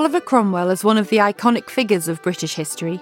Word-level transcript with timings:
Oliver 0.00 0.18
Cromwell 0.18 0.70
is 0.70 0.82
one 0.82 0.96
of 0.96 1.10
the 1.10 1.18
iconic 1.18 1.68
figures 1.68 2.08
of 2.08 2.22
British 2.22 2.54
history. 2.54 2.98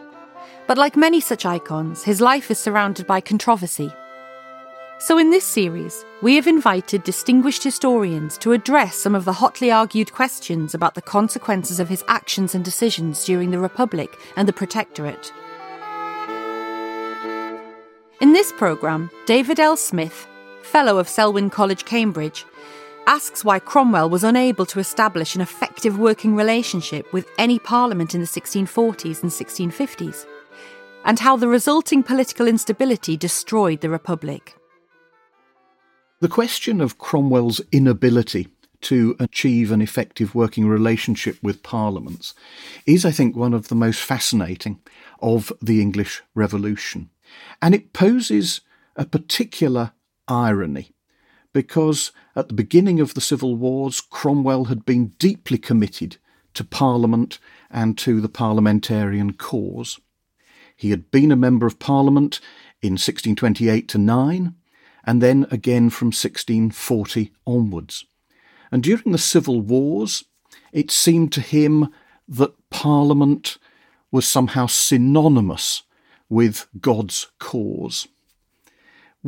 But 0.66 0.76
like 0.76 0.96
many 0.96 1.20
such 1.20 1.46
icons, 1.46 2.02
his 2.02 2.20
life 2.20 2.50
is 2.50 2.58
surrounded 2.58 3.06
by 3.06 3.20
controversy. 3.20 3.92
So, 4.98 5.16
in 5.16 5.30
this 5.30 5.44
series, 5.44 6.04
we 6.22 6.34
have 6.34 6.48
invited 6.48 7.04
distinguished 7.04 7.62
historians 7.62 8.36
to 8.38 8.50
address 8.50 8.96
some 8.96 9.14
of 9.14 9.24
the 9.24 9.32
hotly 9.32 9.70
argued 9.70 10.12
questions 10.12 10.74
about 10.74 10.96
the 10.96 11.00
consequences 11.00 11.78
of 11.78 11.88
his 11.88 12.02
actions 12.08 12.56
and 12.56 12.64
decisions 12.64 13.24
during 13.24 13.52
the 13.52 13.60
Republic 13.60 14.18
and 14.36 14.48
the 14.48 14.52
Protectorate. 14.52 15.32
In 18.20 18.32
this 18.32 18.52
programme, 18.54 19.08
David 19.24 19.60
L. 19.60 19.76
Smith, 19.76 20.26
Fellow 20.62 20.98
of 20.98 21.08
Selwyn 21.08 21.48
College, 21.48 21.84
Cambridge, 21.84 22.44
asks 23.08 23.42
why 23.42 23.58
Cromwell 23.58 24.10
was 24.10 24.22
unable 24.22 24.66
to 24.66 24.78
establish 24.78 25.34
an 25.34 25.40
effective 25.40 25.98
working 25.98 26.36
relationship 26.36 27.10
with 27.10 27.26
any 27.38 27.58
parliament 27.58 28.14
in 28.14 28.20
the 28.20 28.26
1640s 28.26 29.22
and 29.22 29.32
1650s, 29.32 30.26
and 31.06 31.18
how 31.18 31.34
the 31.34 31.48
resulting 31.48 32.02
political 32.02 32.46
instability 32.46 33.16
destroyed 33.16 33.80
the 33.80 33.88
Republic. 33.88 34.54
The 36.20 36.28
question 36.28 36.82
of 36.82 36.98
Cromwell's 36.98 37.62
inability 37.72 38.48
to 38.82 39.16
achieve 39.18 39.72
an 39.72 39.80
effective 39.80 40.34
working 40.34 40.68
relationship 40.68 41.38
with 41.42 41.62
parliaments 41.62 42.34
is, 42.84 43.06
I 43.06 43.10
think, 43.10 43.34
one 43.34 43.54
of 43.54 43.68
the 43.68 43.74
most 43.74 44.00
fascinating 44.00 44.80
of 45.20 45.50
the 45.62 45.80
English 45.80 46.22
Revolution. 46.34 47.08
And 47.62 47.74
it 47.74 47.94
poses 47.94 48.60
a 48.96 49.06
particular 49.06 49.92
irony 50.28 50.92
because 51.52 52.12
at 52.36 52.48
the 52.48 52.54
beginning 52.54 53.00
of 53.00 53.14
the 53.14 53.20
civil 53.20 53.56
wars, 53.56 54.00
Cromwell 54.00 54.66
had 54.66 54.84
been 54.84 55.08
deeply 55.18 55.58
committed 55.58 56.18
to 56.54 56.64
Parliament 56.64 57.38
and 57.70 57.96
to 57.98 58.20
the 58.20 58.28
parliamentarian 58.28 59.32
cause. 59.32 60.00
He 60.76 60.90
had 60.90 61.10
been 61.10 61.32
a 61.32 61.36
member 61.36 61.66
of 61.66 61.78
Parliament 61.78 62.40
in 62.82 62.92
1628 62.92 63.88
to 63.88 63.98
9, 63.98 64.54
and 65.04 65.22
then 65.22 65.46
again 65.50 65.90
from 65.90 66.08
1640 66.08 67.32
onwards. 67.46 68.04
And 68.70 68.82
during 68.82 69.12
the 69.12 69.18
civil 69.18 69.60
wars, 69.60 70.24
it 70.72 70.90
seemed 70.90 71.32
to 71.32 71.40
him 71.40 71.88
that 72.28 72.54
Parliament 72.70 73.58
was 74.10 74.26
somehow 74.26 74.66
synonymous 74.66 75.82
with 76.28 76.66
God's 76.80 77.30
cause 77.38 78.06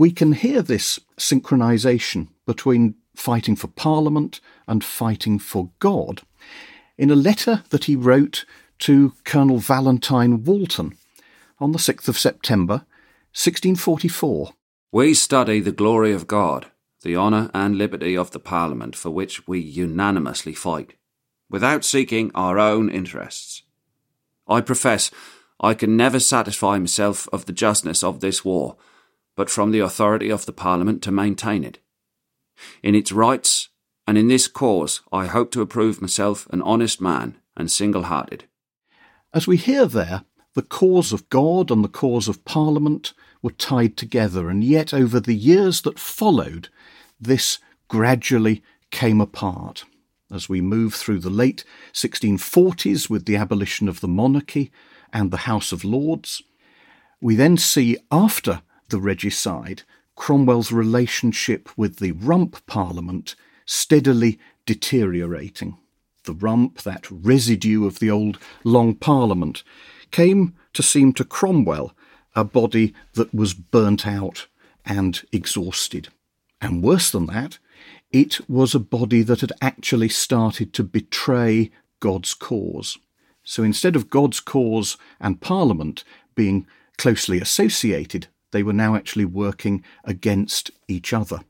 we 0.00 0.10
can 0.10 0.32
hear 0.32 0.62
this 0.62 0.98
synchronization 1.18 2.28
between 2.46 2.94
fighting 3.14 3.54
for 3.54 3.68
Parliament 3.68 4.40
and 4.66 4.82
fighting 4.82 5.38
for 5.38 5.72
God 5.78 6.22
in 6.96 7.10
a 7.10 7.14
letter 7.14 7.64
that 7.68 7.84
he 7.84 7.94
wrote 7.94 8.46
to 8.78 9.12
Colonel 9.24 9.58
Valentine 9.58 10.42
Walton 10.42 10.96
on 11.58 11.72
the 11.72 11.78
6th 11.78 12.08
of 12.08 12.18
September 12.18 12.86
1644. 13.36 14.54
We 14.90 15.12
study 15.12 15.60
the 15.60 15.70
glory 15.70 16.14
of 16.14 16.26
God, 16.26 16.68
the 17.02 17.14
honour 17.14 17.50
and 17.52 17.76
liberty 17.76 18.16
of 18.16 18.30
the 18.30 18.40
Parliament 18.40 18.96
for 18.96 19.10
which 19.10 19.46
we 19.46 19.60
unanimously 19.60 20.54
fight, 20.54 20.94
without 21.50 21.84
seeking 21.84 22.30
our 22.34 22.58
own 22.58 22.88
interests. 22.88 23.64
I 24.48 24.62
profess 24.62 25.10
I 25.60 25.74
can 25.74 25.94
never 25.94 26.20
satisfy 26.20 26.78
myself 26.78 27.28
of 27.34 27.44
the 27.44 27.52
justness 27.52 28.02
of 28.02 28.20
this 28.20 28.42
war 28.42 28.78
but 29.40 29.48
from 29.48 29.70
the 29.70 29.80
authority 29.80 30.28
of 30.28 30.44
the 30.44 30.52
Parliament 30.52 31.00
to 31.00 31.10
maintain 31.10 31.64
it. 31.64 31.78
In 32.82 32.94
its 32.94 33.10
rights 33.10 33.70
and 34.06 34.18
in 34.18 34.28
this 34.28 34.46
cause, 34.46 35.00
I 35.10 35.28
hope 35.28 35.50
to 35.52 35.62
approve 35.62 36.02
myself 36.02 36.46
an 36.50 36.60
honest 36.60 37.00
man 37.00 37.38
and 37.56 37.70
single 37.70 38.02
hearted. 38.02 38.44
As 39.32 39.46
we 39.46 39.56
hear 39.56 39.86
there, 39.86 40.24
the 40.54 40.60
cause 40.60 41.10
of 41.10 41.30
God 41.30 41.70
and 41.70 41.82
the 41.82 41.88
cause 41.88 42.28
of 42.28 42.44
Parliament 42.44 43.14
were 43.40 43.52
tied 43.52 43.96
together, 43.96 44.50
and 44.50 44.62
yet 44.62 44.92
over 44.92 45.18
the 45.18 45.34
years 45.34 45.80
that 45.80 45.98
followed, 45.98 46.68
this 47.18 47.60
gradually 47.88 48.62
came 48.90 49.22
apart. 49.22 49.86
As 50.30 50.50
we 50.50 50.60
move 50.60 50.92
through 50.92 51.20
the 51.20 51.30
late 51.30 51.64
1640s 51.94 53.08
with 53.08 53.24
the 53.24 53.36
abolition 53.36 53.88
of 53.88 54.00
the 54.00 54.08
monarchy 54.08 54.70
and 55.14 55.30
the 55.30 55.48
House 55.48 55.72
of 55.72 55.82
Lords, 55.82 56.42
we 57.22 57.36
then 57.36 57.56
see 57.56 57.96
after 58.12 58.60
the 58.90 59.00
regicide, 59.00 59.82
Cromwell's 60.14 60.70
relationship 60.70 61.68
with 61.76 61.96
the 61.96 62.12
Rump 62.12 62.64
Parliament 62.66 63.34
steadily 63.64 64.38
deteriorating. 64.66 65.78
The 66.24 66.34
Rump, 66.34 66.82
that 66.82 67.06
residue 67.10 67.86
of 67.86 67.98
the 67.98 68.10
old 68.10 68.38
Long 68.62 68.94
Parliament, 68.94 69.62
came 70.10 70.54
to 70.74 70.82
seem 70.82 71.12
to 71.14 71.24
Cromwell 71.24 71.92
a 72.36 72.44
body 72.44 72.94
that 73.14 73.34
was 73.34 73.54
burnt 73.54 74.06
out 74.06 74.46
and 74.84 75.22
exhausted. 75.32 76.08
And 76.60 76.82
worse 76.82 77.10
than 77.10 77.26
that, 77.26 77.58
it 78.12 78.40
was 78.48 78.74
a 78.74 78.80
body 78.80 79.22
that 79.22 79.40
had 79.40 79.52
actually 79.62 80.08
started 80.08 80.74
to 80.74 80.82
betray 80.84 81.70
God's 82.00 82.34
cause. 82.34 82.98
So 83.44 83.62
instead 83.62 83.96
of 83.96 84.10
God's 84.10 84.40
cause 84.40 84.96
and 85.20 85.40
Parliament 85.40 86.04
being 86.34 86.66
closely 86.98 87.40
associated, 87.40 88.26
they 88.52 88.62
were 88.62 88.72
now 88.72 88.94
actually 88.94 89.24
working 89.24 89.84
against 90.04 90.70
each 90.88 91.12
other. 91.12 91.40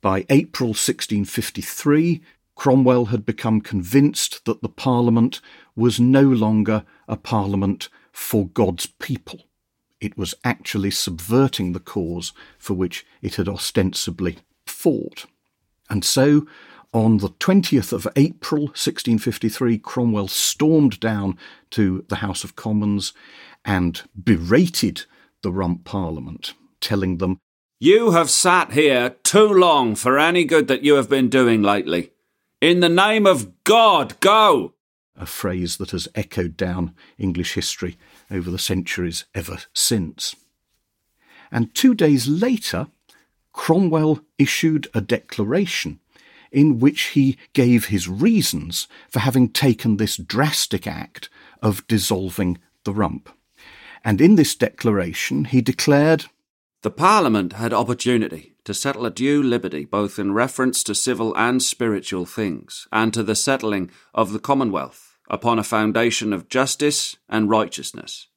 By 0.00 0.26
April 0.28 0.70
1653, 0.70 2.20
Cromwell 2.54 3.06
had 3.06 3.24
become 3.24 3.60
convinced 3.60 4.44
that 4.44 4.62
the 4.62 4.68
Parliament 4.68 5.40
was 5.74 5.98
no 5.98 6.22
longer 6.22 6.84
a 7.08 7.16
Parliament 7.16 7.88
for 8.12 8.46
God's 8.48 8.86
people. 8.86 9.40
It 10.00 10.18
was 10.18 10.34
actually 10.44 10.90
subverting 10.90 11.72
the 11.72 11.80
cause 11.80 12.32
for 12.58 12.74
which 12.74 13.06
it 13.22 13.36
had 13.36 13.48
ostensibly 13.48 14.38
fought. 14.66 15.26
And 15.88 16.04
so, 16.04 16.46
on 16.92 17.18
the 17.18 17.30
20th 17.30 17.92
of 17.92 18.06
April 18.16 18.62
1653, 18.64 19.78
Cromwell 19.78 20.28
stormed 20.28 21.00
down 21.00 21.38
to 21.70 22.04
the 22.08 22.16
House 22.16 22.44
of 22.44 22.56
Commons 22.56 23.12
and 23.64 24.02
berated 24.22 25.04
the 25.42 25.52
Rump 25.52 25.84
Parliament, 25.84 26.54
telling 26.80 27.18
them, 27.18 27.38
You 27.80 28.12
have 28.12 28.30
sat 28.30 28.72
here 28.72 29.10
too 29.22 29.48
long 29.48 29.94
for 29.94 30.18
any 30.18 30.44
good 30.44 30.68
that 30.68 30.84
you 30.84 30.94
have 30.94 31.08
been 31.08 31.28
doing 31.28 31.62
lately. 31.62 32.12
In 32.60 32.80
the 32.80 32.88
name 32.88 33.26
of 33.26 33.64
God, 33.64 34.18
go! 34.20 34.74
A 35.16 35.26
phrase 35.26 35.76
that 35.76 35.90
has 35.90 36.08
echoed 36.14 36.56
down 36.56 36.94
English 37.18 37.54
history 37.54 37.98
over 38.30 38.50
the 38.50 38.58
centuries 38.58 39.24
ever 39.34 39.58
since. 39.74 40.34
And 41.50 41.74
two 41.74 41.94
days 41.94 42.28
later, 42.28 42.86
Cromwell 43.52 44.20
issued 44.38 44.88
a 44.94 45.00
declaration 45.00 46.00
in 46.50 46.78
which 46.78 47.02
he 47.08 47.36
gave 47.52 47.86
his 47.86 48.08
reasons 48.08 48.86
for 49.08 49.20
having 49.20 49.48
taken 49.48 49.96
this 49.96 50.16
drastic 50.16 50.86
act 50.86 51.28
of 51.60 51.86
dissolving 51.86 52.58
the 52.84 52.92
rump 52.92 53.28
and 54.04 54.20
in 54.20 54.34
this 54.34 54.54
declaration 54.54 55.44
he 55.46 55.60
declared 55.60 56.26
The 56.82 56.90
Parliament 56.90 57.54
had 57.54 57.72
opportunity 57.72 58.54
to 58.64 58.74
settle 58.74 59.06
a 59.06 59.10
due 59.10 59.42
liberty 59.42 59.84
both 59.84 60.18
in 60.18 60.32
reference 60.32 60.82
to 60.84 60.94
civil 60.94 61.34
and 61.36 61.62
spiritual 61.62 62.26
things, 62.26 62.86
and 62.92 63.12
to 63.14 63.22
the 63.22 63.34
settling 63.34 63.90
of 64.14 64.32
the 64.32 64.38
Commonwealth 64.38 65.16
upon 65.28 65.58
a 65.58 65.64
foundation 65.64 66.32
of 66.32 66.48
justice 66.48 67.16
and 67.28 67.48
righteousness. 67.48 68.28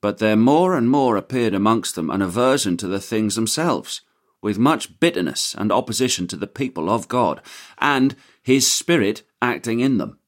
But 0.00 0.18
there 0.18 0.36
more 0.36 0.76
and 0.76 0.88
more 0.88 1.16
appeared 1.16 1.54
amongst 1.54 1.94
them 1.94 2.10
an 2.10 2.22
aversion 2.22 2.76
to 2.78 2.86
the 2.86 3.00
things 3.00 3.34
themselves, 3.34 4.02
with 4.40 4.58
much 4.58 5.00
bitterness 5.00 5.54
and 5.56 5.72
opposition 5.72 6.26
to 6.28 6.36
the 6.36 6.46
people 6.46 6.88
of 6.88 7.08
God, 7.08 7.40
and 7.78 8.14
his 8.42 8.70
Spirit 8.70 9.22
acting 9.42 9.80
in 9.80 9.98
them. 9.98 10.18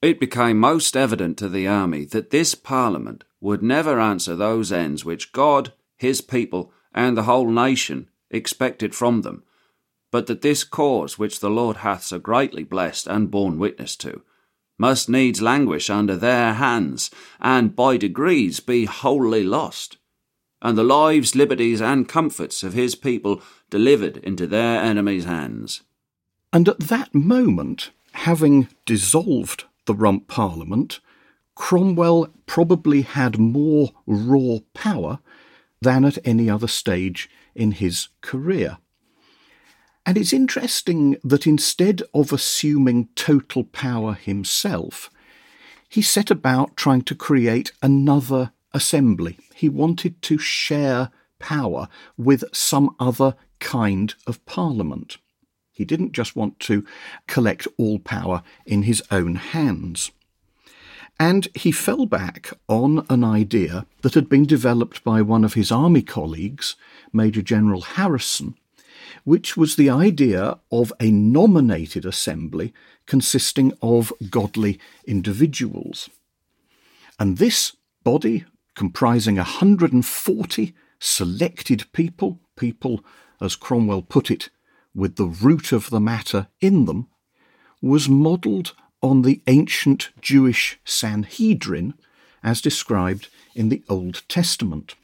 It 0.00 0.20
became 0.20 0.58
most 0.58 0.96
evident 0.96 1.38
to 1.38 1.48
the 1.48 1.66
army 1.66 2.04
that 2.06 2.30
this 2.30 2.54
Parliament 2.54 3.24
would 3.42 3.62
never 3.62 4.00
answer 4.00 4.36
those 4.36 4.70
ends 4.70 5.04
which 5.04 5.32
God, 5.32 5.72
his 5.98 6.20
people, 6.20 6.72
and 6.94 7.16
the 7.16 7.24
whole 7.24 7.50
nation 7.50 8.08
expected 8.30 8.94
from 8.94 9.22
them, 9.22 9.42
but 10.12 10.28
that 10.28 10.42
this 10.42 10.62
cause 10.62 11.18
which 11.18 11.40
the 11.40 11.50
Lord 11.50 11.78
hath 11.78 12.04
so 12.04 12.20
greatly 12.20 12.62
blessed 12.62 13.08
and 13.08 13.30
borne 13.30 13.58
witness 13.58 13.96
to, 13.96 14.22
must 14.78 15.08
needs 15.08 15.42
languish 15.42 15.90
under 15.90 16.16
their 16.16 16.54
hands, 16.54 17.10
and 17.40 17.74
by 17.74 17.96
degrees 17.96 18.60
be 18.60 18.84
wholly 18.84 19.42
lost, 19.42 19.96
and 20.62 20.78
the 20.78 20.84
lives, 20.84 21.34
liberties, 21.34 21.80
and 21.80 22.08
comforts 22.08 22.62
of 22.62 22.74
his 22.74 22.94
people 22.94 23.42
delivered 23.70 24.18
into 24.18 24.46
their 24.46 24.80
enemies' 24.80 25.24
hands. 25.24 25.82
And 26.52 26.68
at 26.68 26.78
that 26.78 27.12
moment, 27.12 27.90
having 28.12 28.68
dissolved 28.86 29.64
the 29.86 29.94
Rump 29.94 30.28
Parliament, 30.28 31.00
Cromwell 31.54 32.28
probably 32.46 33.02
had 33.02 33.38
more 33.38 33.90
raw 34.06 34.58
power 34.74 35.18
than 35.80 36.04
at 36.04 36.18
any 36.24 36.48
other 36.48 36.68
stage 36.68 37.28
in 37.54 37.72
his 37.72 38.08
career. 38.20 38.78
And 40.04 40.16
it's 40.18 40.32
interesting 40.32 41.16
that 41.22 41.46
instead 41.46 42.02
of 42.12 42.32
assuming 42.32 43.08
total 43.14 43.64
power 43.64 44.14
himself, 44.14 45.10
he 45.88 46.02
set 46.02 46.30
about 46.30 46.76
trying 46.76 47.02
to 47.02 47.14
create 47.14 47.72
another 47.82 48.52
assembly. 48.72 49.38
He 49.54 49.68
wanted 49.68 50.22
to 50.22 50.38
share 50.38 51.10
power 51.38 51.88
with 52.16 52.44
some 52.52 52.96
other 52.98 53.34
kind 53.60 54.14
of 54.26 54.44
parliament. 54.46 55.18
He 55.70 55.84
didn't 55.84 56.12
just 56.12 56.34
want 56.34 56.58
to 56.60 56.84
collect 57.26 57.66
all 57.76 57.98
power 57.98 58.42
in 58.66 58.82
his 58.82 59.02
own 59.10 59.36
hands. 59.36 60.10
And 61.18 61.48
he 61.54 61.70
fell 61.70 62.06
back 62.06 62.50
on 62.68 63.06
an 63.08 63.22
idea 63.22 63.86
that 64.02 64.14
had 64.14 64.28
been 64.28 64.44
developed 64.44 65.04
by 65.04 65.22
one 65.22 65.44
of 65.44 65.54
his 65.54 65.70
army 65.70 66.02
colleagues, 66.02 66.76
Major 67.12 67.42
General 67.42 67.82
Harrison, 67.82 68.56
which 69.24 69.56
was 69.56 69.76
the 69.76 69.90
idea 69.90 70.58
of 70.70 70.92
a 70.98 71.10
nominated 71.10 72.04
assembly 72.04 72.72
consisting 73.06 73.72
of 73.82 74.12
godly 74.30 74.80
individuals. 75.06 76.08
And 77.18 77.38
this 77.38 77.76
body, 78.02 78.44
comprising 78.74 79.36
140 79.36 80.74
selected 80.98 81.84
people, 81.92 82.40
people, 82.56 83.04
as 83.40 83.56
Cromwell 83.56 84.02
put 84.02 84.30
it, 84.30 84.50
with 84.94 85.16
the 85.16 85.26
root 85.26 85.72
of 85.72 85.90
the 85.90 86.00
matter 86.00 86.48
in 86.60 86.84
them, 86.84 87.08
was 87.80 88.08
modelled 88.08 88.74
on 89.02 89.22
the 89.22 89.42
ancient 89.46 90.10
Jewish 90.20 90.78
Sanhedrin 90.84 91.94
as 92.42 92.60
described 92.60 93.28
in 93.54 93.68
the 93.68 93.82
Old 93.88 94.22
Testament. 94.28 94.94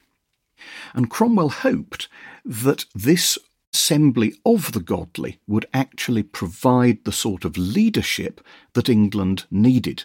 And 0.95 1.11
Cromwell 1.11 1.51
hoped 1.51 2.09
that 2.45 2.85
this 2.95 3.39
assembly 3.73 4.35
of 4.45 4.73
the 4.73 4.81
godly 4.81 5.39
would 5.47 5.67
actually 5.75 6.23
provide 6.23 7.05
the 7.05 7.13
sort 7.13 7.45
of 7.45 7.57
leadership 7.57 8.41
that 8.73 8.89
England 8.89 9.45
needed 9.51 10.05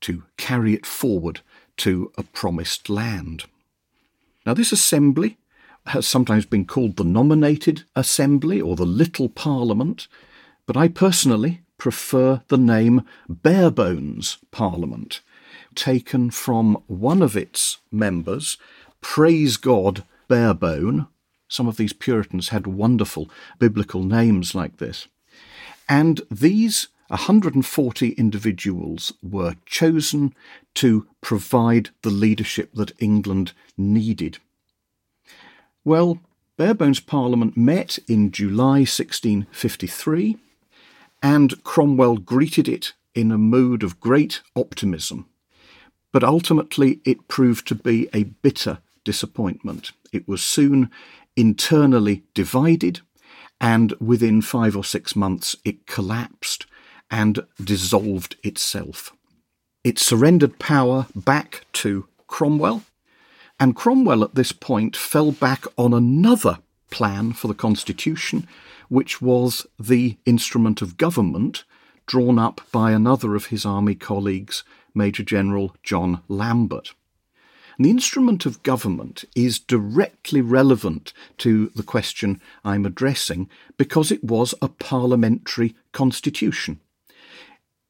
to 0.00 0.24
carry 0.36 0.74
it 0.74 0.84
forward 0.84 1.40
to 1.78 2.12
a 2.18 2.22
promised 2.22 2.90
land. 2.90 3.44
Now, 4.44 4.54
this 4.54 4.72
assembly 4.72 5.38
has 5.86 6.06
sometimes 6.06 6.46
been 6.46 6.64
called 6.64 6.96
the 6.96 7.04
nominated 7.04 7.84
assembly 7.94 8.60
or 8.60 8.76
the 8.76 8.86
little 8.86 9.28
parliament, 9.28 10.08
but 10.66 10.76
I 10.76 10.88
personally 10.88 11.60
prefer 11.78 12.42
the 12.48 12.58
name 12.58 13.02
Barebones 13.28 14.38
Parliament, 14.50 15.20
taken 15.74 16.30
from 16.30 16.82
one 16.86 17.22
of 17.22 17.36
its 17.36 17.78
members, 17.90 18.56
Praise 19.00 19.56
God 19.56 20.04
Barebone. 20.28 21.06
Some 21.48 21.68
of 21.68 21.76
these 21.76 21.92
Puritans 21.92 22.48
had 22.48 22.66
wonderful 22.66 23.28
biblical 23.58 24.02
names 24.02 24.54
like 24.54 24.78
this. 24.78 25.08
And 25.88 26.22
these 26.30 26.88
140 27.08 28.10
individuals 28.12 29.12
were 29.22 29.56
chosen 29.66 30.34
to 30.74 31.06
provide 31.20 31.90
the 32.02 32.10
leadership 32.10 32.72
that 32.74 32.92
England 32.98 33.52
needed. 33.76 34.38
Well, 35.84 36.18
Barebones 36.58 37.04
Parliament 37.04 37.56
met 37.56 37.98
in 38.08 38.30
July 38.30 38.80
1653, 38.80 40.38
and 41.24 41.64
Cromwell 41.64 42.18
greeted 42.18 42.68
it 42.68 42.92
in 43.14 43.32
a 43.32 43.38
mood 43.38 43.82
of 43.82 43.98
great 43.98 44.42
optimism. 44.54 45.24
But 46.12 46.22
ultimately, 46.22 47.00
it 47.06 47.28
proved 47.28 47.66
to 47.68 47.74
be 47.74 48.10
a 48.12 48.24
bitter 48.24 48.78
disappointment. 49.04 49.92
It 50.12 50.28
was 50.28 50.44
soon 50.44 50.90
internally 51.34 52.24
divided, 52.34 53.00
and 53.58 53.94
within 53.94 54.42
five 54.42 54.76
or 54.76 54.84
six 54.84 55.16
months, 55.16 55.56
it 55.64 55.86
collapsed 55.86 56.66
and 57.10 57.46
dissolved 57.62 58.36
itself. 58.42 59.14
It 59.82 59.98
surrendered 59.98 60.58
power 60.58 61.06
back 61.16 61.64
to 61.84 62.06
Cromwell, 62.26 62.82
and 63.58 63.74
Cromwell 63.74 64.24
at 64.24 64.34
this 64.34 64.52
point 64.52 64.94
fell 64.94 65.32
back 65.32 65.64
on 65.78 65.94
another 65.94 66.58
plan 66.90 67.32
for 67.32 67.48
the 67.48 67.54
Constitution, 67.54 68.46
which 68.94 69.20
was 69.20 69.66
the 69.78 70.16
instrument 70.24 70.80
of 70.80 70.96
government 70.96 71.64
drawn 72.06 72.38
up 72.38 72.60
by 72.70 72.92
another 72.92 73.34
of 73.34 73.46
his 73.46 73.66
army 73.66 73.94
colleagues, 73.94 74.62
Major 74.94 75.24
General 75.24 75.74
John 75.82 76.22
Lambert. 76.28 76.94
And 77.76 77.84
the 77.84 77.90
instrument 77.90 78.46
of 78.46 78.62
government 78.62 79.24
is 79.34 79.58
directly 79.58 80.40
relevant 80.40 81.12
to 81.38 81.72
the 81.74 81.82
question 81.82 82.40
I'm 82.64 82.86
addressing 82.86 83.48
because 83.76 84.12
it 84.12 84.22
was 84.22 84.54
a 84.62 84.68
parliamentary 84.68 85.74
constitution. 85.90 86.78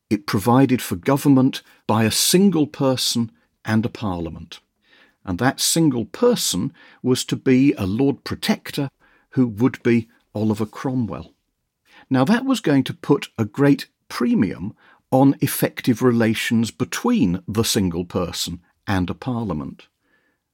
It 0.08 0.26
provided 0.26 0.80
for 0.80 0.96
government 0.96 1.60
by 1.86 2.04
a 2.04 2.10
single 2.10 2.66
person 2.66 3.30
and 3.62 3.84
a 3.84 3.90
parliament 3.90 4.60
and 5.24 5.38
that 5.38 5.60
single 5.60 6.04
person 6.04 6.72
was 7.02 7.24
to 7.24 7.36
be 7.36 7.72
a 7.74 7.86
Lord 7.86 8.24
Protector 8.24 8.90
who 9.30 9.46
would 9.46 9.82
be 9.82 10.08
Oliver 10.34 10.66
Cromwell. 10.66 11.32
Now, 12.10 12.24
that 12.24 12.44
was 12.44 12.60
going 12.60 12.84
to 12.84 12.94
put 12.94 13.28
a 13.38 13.44
great 13.44 13.86
premium 14.08 14.74
on 15.10 15.36
effective 15.40 16.02
relations 16.02 16.70
between 16.70 17.40
the 17.46 17.62
single 17.62 18.04
person 18.04 18.60
and 18.86 19.08
a 19.08 19.14
parliament. 19.14 19.88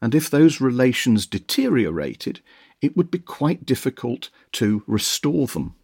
And 0.02 0.14
if 0.14 0.30
those 0.30 0.60
relations 0.60 1.26
deteriorated, 1.26 2.40
it 2.80 2.96
would 2.96 3.10
be 3.10 3.18
quite 3.18 3.66
difficult 3.66 4.30
to 4.52 4.82
restore 4.86 5.46
them. 5.46 5.74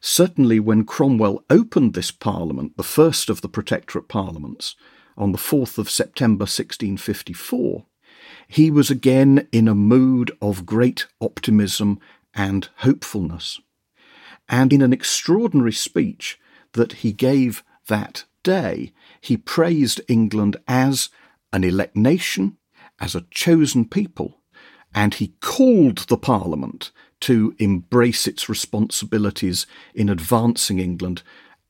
Certainly, 0.00 0.60
when 0.60 0.84
Cromwell 0.84 1.44
opened 1.48 1.94
this 1.94 2.10
parliament, 2.10 2.76
the 2.76 2.82
first 2.82 3.30
of 3.30 3.40
the 3.40 3.48
Protectorate 3.48 4.08
parliaments, 4.08 4.74
on 5.16 5.32
the 5.32 5.38
4th 5.38 5.78
of 5.78 5.90
September 5.90 6.42
1654, 6.42 7.86
he 8.48 8.70
was 8.70 8.90
again 8.90 9.48
in 9.52 9.68
a 9.68 9.74
mood 9.74 10.36
of 10.40 10.66
great 10.66 11.06
optimism 11.20 12.00
and 12.34 12.68
hopefulness. 12.78 13.60
And 14.48 14.72
in 14.72 14.82
an 14.82 14.92
extraordinary 14.92 15.72
speech 15.72 16.38
that 16.72 16.92
he 16.94 17.12
gave 17.12 17.62
that 17.88 18.24
day, 18.42 18.92
he 19.20 19.36
praised 19.36 20.00
England 20.08 20.56
as 20.66 21.10
an 21.52 21.64
elect 21.64 21.96
nation, 21.96 22.56
as 23.00 23.14
a 23.14 23.26
chosen 23.30 23.84
people, 23.84 24.40
and 24.94 25.14
he 25.14 25.34
called 25.40 25.98
the 26.08 26.16
Parliament 26.16 26.90
to 27.20 27.54
embrace 27.58 28.26
its 28.26 28.48
responsibilities 28.48 29.66
in 29.94 30.08
advancing 30.08 30.78
England 30.78 31.22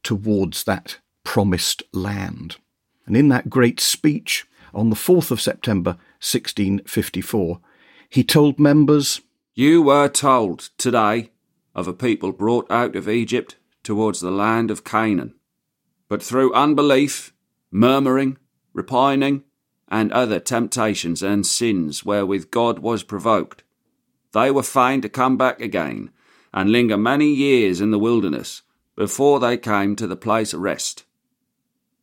towards 0.02 0.64
that 0.64 0.98
promised 1.24 1.82
land. 1.92 2.56
And 3.06 3.16
in 3.16 3.28
that 3.28 3.50
great 3.50 3.80
speech 3.80 4.46
on 4.72 4.90
the 4.90 4.96
4th 4.96 5.30
of 5.30 5.40
September 5.40 5.90
1654, 6.20 7.60
he 8.08 8.24
told 8.24 8.58
members, 8.58 9.20
You 9.54 9.82
were 9.82 10.08
told 10.08 10.70
today 10.78 11.30
of 11.74 11.86
a 11.86 11.92
people 11.92 12.32
brought 12.32 12.70
out 12.70 12.96
of 12.96 13.06
Egypt 13.06 13.56
towards 13.82 14.20
the 14.20 14.30
land 14.30 14.70
of 14.70 14.82
Canaan. 14.82 15.34
But 16.08 16.22
through 16.22 16.54
unbelief, 16.54 17.34
murmuring, 17.70 18.38
repining, 18.72 19.44
and 19.88 20.10
other 20.10 20.40
temptations 20.40 21.22
and 21.22 21.46
sins 21.46 22.02
wherewith 22.02 22.50
God 22.50 22.78
was 22.78 23.02
provoked, 23.02 23.62
they 24.32 24.50
were 24.50 24.62
fain 24.62 25.02
to 25.02 25.10
come 25.10 25.36
back 25.36 25.60
again 25.60 26.10
and 26.54 26.72
linger 26.72 26.96
many 26.96 27.28
years 27.28 27.82
in 27.82 27.90
the 27.90 27.98
wilderness 27.98 28.62
before 28.96 29.38
they 29.38 29.58
came 29.58 29.96
to 29.96 30.06
the 30.06 30.16
place 30.16 30.54
of 30.54 30.60
rest. 30.60 31.04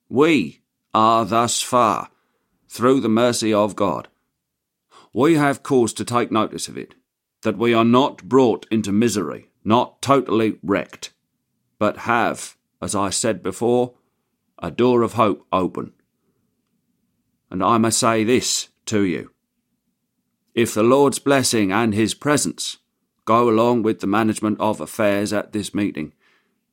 We 0.07 0.61
are 0.93 1.25
thus 1.25 1.63
far, 1.63 2.11
through 2.67 2.99
the 2.99 3.09
mercy 3.09 3.51
of 3.51 3.75
God. 3.75 4.07
We 5.13 5.33
have 5.33 5.63
cause 5.63 5.93
to 5.93 6.05
take 6.05 6.31
notice 6.31 6.67
of 6.67 6.77
it, 6.77 6.93
that 7.43 7.57
we 7.57 7.73
are 7.73 7.85
not 7.85 8.23
brought 8.23 8.65
into 8.69 8.91
misery, 8.91 9.49
not 9.63 10.01
totally 10.01 10.57
wrecked, 10.61 11.13
but 11.77 11.99
have, 11.99 12.57
as 12.81 12.95
I 12.95 13.09
said 13.09 13.41
before, 13.41 13.93
a 14.61 14.71
door 14.71 15.01
of 15.01 15.13
hope 15.13 15.45
open. 15.51 15.93
And 17.49 17.63
I 17.63 17.77
must 17.77 17.99
say 17.99 18.23
this 18.23 18.69
to 18.87 19.03
you. 19.03 19.31
If 20.53 20.73
the 20.73 20.83
Lord's 20.83 21.19
blessing 21.19 21.71
and 21.71 21.93
his 21.93 22.13
presence 22.13 22.77
go 23.25 23.49
along 23.49 23.83
with 23.83 23.99
the 23.99 24.07
management 24.07 24.59
of 24.59 24.81
affairs 24.81 25.31
at 25.31 25.53
this 25.53 25.73
meeting, 25.73 26.13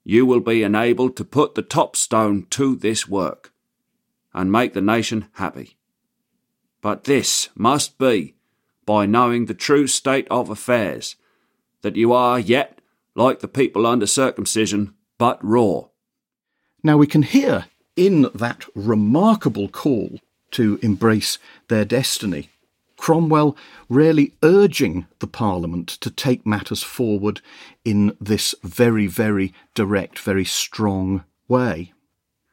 you 0.02 0.24
will 0.24 0.40
be 0.40 0.62
enabled 0.62 1.16
to 1.16 1.24
put 1.24 1.54
the 1.54 1.62
top 1.62 1.96
stone 1.96 2.46
to 2.50 2.76
this 2.76 3.08
work 3.08 3.52
and 4.32 4.52
make 4.52 4.72
the 4.72 4.80
nation 4.80 5.28
happy. 5.32 5.76
But 6.80 7.04
this 7.04 7.48
must 7.54 7.98
be 7.98 8.35
by 8.86 9.04
knowing 9.04 9.46
the 9.46 9.54
true 9.54 9.86
state 9.86 10.26
of 10.30 10.48
affairs, 10.48 11.16
that 11.82 11.96
you 11.96 12.12
are 12.12 12.38
yet, 12.38 12.80
like 13.14 13.40
the 13.40 13.48
people 13.48 13.86
under 13.86 14.06
circumcision, 14.06 14.94
but 15.18 15.38
raw. 15.44 15.82
Now 16.82 16.96
we 16.96 17.06
can 17.06 17.22
hear 17.22 17.66
in 17.96 18.28
that 18.34 18.64
remarkable 18.74 19.68
call 19.68 20.20
to 20.52 20.78
embrace 20.82 21.38
their 21.68 21.84
destiny 21.84 22.48
Cromwell 22.96 23.56
really 23.88 24.32
urging 24.42 25.06
the 25.18 25.26
Parliament 25.26 25.88
to 25.88 26.10
take 26.10 26.46
matters 26.46 26.82
forward 26.82 27.40
in 27.84 28.16
this 28.20 28.54
very, 28.62 29.06
very 29.06 29.52
direct, 29.74 30.18
very 30.18 30.44
strong 30.44 31.24
way. 31.46 31.92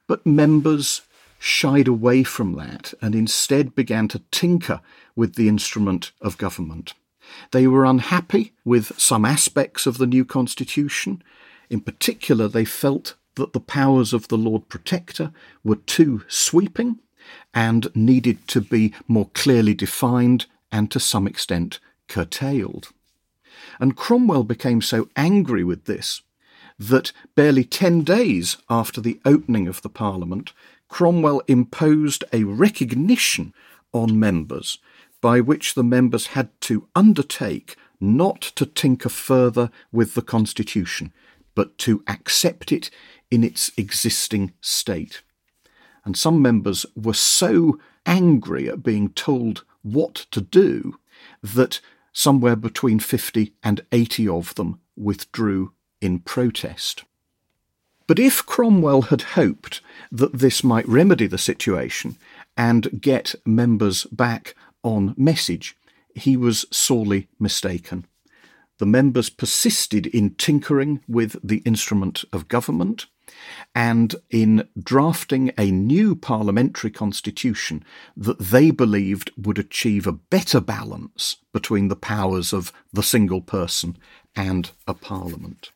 But 0.07 0.25
members 0.25 1.01
shied 1.43 1.89
away 1.89 2.23
from 2.23 2.53
that 2.53 2.93
and 3.01 3.13
instead 3.13 3.75
began 3.75 4.07
to 4.07 4.21
tinker 4.31 4.79
with 5.13 5.35
the 5.35 5.49
instrument 5.49 6.13
of 6.21 6.37
government. 6.37 6.93
They 7.51 7.67
were 7.67 7.83
unhappy 7.83 8.53
with 8.63 8.97
some 8.97 9.25
aspects 9.25 9.85
of 9.85 9.97
the 9.97 10.07
new 10.07 10.23
constitution. 10.23 11.21
In 11.69 11.81
particular, 11.81 12.47
they 12.47 12.63
felt 12.63 13.15
that 13.35 13.51
the 13.51 13.59
powers 13.59 14.13
of 14.13 14.29
the 14.29 14.37
Lord 14.37 14.69
Protector 14.69 15.33
were 15.65 15.75
too 15.75 16.23
sweeping 16.29 16.99
and 17.53 17.93
needed 17.93 18.47
to 18.47 18.61
be 18.61 18.93
more 19.09 19.29
clearly 19.33 19.73
defined 19.73 20.45
and 20.71 20.89
to 20.91 20.99
some 20.99 21.27
extent 21.27 21.81
curtailed. 22.07 22.93
And 23.81 23.97
Cromwell 23.97 24.45
became 24.45 24.81
so 24.81 25.09
angry 25.17 25.65
with 25.65 25.85
this 25.85 26.21
that 26.79 27.11
barely 27.35 27.63
ten 27.63 28.03
days 28.03 28.57
after 28.69 28.99
the 29.01 29.19
opening 29.25 29.67
of 29.67 29.81
the 29.81 29.89
Parliament, 29.89 30.53
Cromwell 30.87 31.41
imposed 31.47 32.23
a 32.31 32.43
recognition 32.43 33.53
on 33.93 34.19
members 34.19 34.79
by 35.21 35.39
which 35.39 35.73
the 35.73 35.83
members 35.83 36.27
had 36.27 36.49
to 36.61 36.87
undertake 36.95 37.75
not 37.99 38.41
to 38.41 38.65
tinker 38.65 39.09
further 39.09 39.71
with 39.91 40.13
the 40.13 40.21
Constitution, 40.21 41.13
but 41.55 41.77
to 41.77 42.03
accept 42.07 42.71
it 42.71 42.89
in 43.31 43.43
its 43.43 43.71
existing 43.77 44.51
state. 44.59 45.21
And 46.03 46.17
some 46.17 46.41
members 46.41 46.85
were 46.95 47.13
so 47.13 47.79
angry 48.05 48.67
at 48.67 48.83
being 48.83 49.09
told 49.09 49.63
what 49.81 50.15
to 50.31 50.41
do 50.41 50.99
that 51.41 51.79
somewhere 52.11 52.55
between 52.55 52.99
50 52.99 53.53
and 53.63 53.85
80 53.91 54.27
of 54.27 54.55
them 54.55 54.79
withdrew 54.95 55.71
in 56.03 56.19
protest. 56.19 57.03
But 58.05 58.19
if 58.19 58.45
Cromwell 58.45 59.03
had 59.03 59.21
hoped 59.21 59.81
that 60.11 60.33
this 60.33 60.63
might 60.63 60.87
remedy 60.87 61.25
the 61.25 61.37
situation 61.37 62.17
and 62.57 63.01
get 63.01 63.33
members 63.45 64.03
back 64.05 64.55
on 64.83 65.15
message, 65.17 65.77
he 66.13 66.35
was 66.35 66.65
sorely 66.69 67.29
mistaken. 67.39 68.05
The 68.79 68.85
members 68.85 69.29
persisted 69.29 70.07
in 70.07 70.31
tinkering 70.31 70.99
with 71.07 71.37
the 71.41 71.59
instrument 71.59 72.25
of 72.33 72.49
government 72.49 73.05
and 73.73 74.15
in 74.29 74.67
drafting 74.77 75.51
a 75.57 75.71
new 75.71 76.15
parliamentary 76.15 76.91
constitution 76.91 77.83
that 78.17 78.39
they 78.39 78.71
believed 78.71 79.31
would 79.37 79.57
achieve 79.57 80.05
a 80.05 80.11
better 80.11 80.59
balance 80.59 81.37
between 81.53 81.87
the 81.87 81.95
powers 81.95 82.51
of 82.51 82.73
the 82.91 83.03
single 83.03 83.41
person 83.41 83.97
and 84.35 84.71
a 84.87 84.93
parliament. 84.93 85.71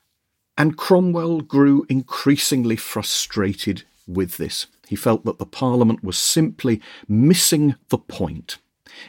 And 0.57 0.75
Cromwell 0.75 1.41
grew 1.41 1.85
increasingly 1.87 2.75
frustrated 2.75 3.83
with 4.07 4.37
this. 4.37 4.67
He 4.87 4.95
felt 4.95 5.25
that 5.25 5.37
the 5.37 5.45
parliament 5.45 6.03
was 6.03 6.17
simply 6.17 6.81
missing 7.07 7.75
the 7.89 7.97
point. 7.97 8.57